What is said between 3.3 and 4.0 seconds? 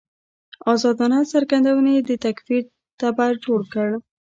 جوړ کړ.